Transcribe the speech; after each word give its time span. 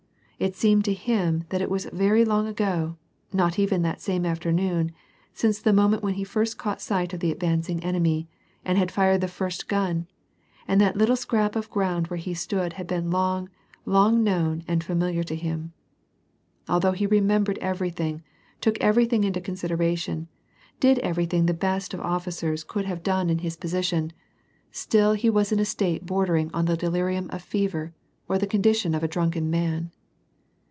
It 0.43 0.55
seemed 0.55 0.85
to 0.85 0.93
him 0.95 1.43
that 1.49 1.61
It 1.61 1.69
was 1.69 1.85
very 1.93 2.25
long 2.25 2.47
ago, 2.47 2.97
not 3.31 3.59
even 3.59 3.83
that 3.83 4.01
same 4.01 4.25
afternoon, 4.25 4.91
since 5.35 5.59
the 5.61 5.71
moment 5.71 6.01
when 6.01 6.15
he 6.15 6.23
first 6.23 6.57
caught 6.57 6.81
sight 6.81 7.13
of 7.13 7.19
the 7.19 7.29
advancing 7.31 7.79
enemy, 7.83 8.27
and 8.65 8.75
had 8.75 8.89
fired 8.89 9.21
the 9.21 9.27
first 9.27 9.67
gun, 9.67 10.07
and 10.67 10.81
that 10.81 10.93
the 10.93 10.99
little 10.99 11.15
scrap 11.15 11.55
of 11.55 11.69
ground 11.69 12.07
where 12.07 12.17
he 12.17 12.33
stood 12.33 12.73
had 12.73 12.87
been 12.87 13.11
long, 13.11 13.49
long 13.85 14.23
known 14.23 14.63
and 14.67 14.83
familiar 14.83 15.21
to 15.21 15.35
him. 15.35 15.73
Although 16.67 16.93
he 16.93 17.05
remembered 17.05 17.59
everything, 17.59 18.23
took 18.61 18.79
everything 18.81 19.23
into 19.23 19.41
con 19.41 19.53
sideration, 19.53 20.25
did 20.79 20.97
everything 21.05 21.45
that 21.45 21.53
the 21.53 21.59
best 21.59 21.93
of 21.93 21.99
officers 21.99 22.63
could 22.63 22.85
have 22.85 23.03
230 23.03 23.03
^y^^n 23.03 23.03
A\D 23.03 23.03
PEACE. 23.03 23.27
done 23.27 23.29
in 23.29 23.43
his 23.43 23.57
position, 23.57 24.11
still 24.71 25.13
he 25.13 25.29
was 25.29 25.51
in 25.51 25.59
a 25.59 25.65
state 25.65 26.07
bordering 26.07 26.49
on 26.51 26.65
the 26.65 26.75
delirium 26.75 27.29
of 27.29 27.43
fever, 27.43 27.93
or 28.27 28.39
the 28.39 28.47
condition 28.47 28.95
of 28.95 29.03
a 29.03 29.07
drunken 29.07 29.47
man. 29.47 29.91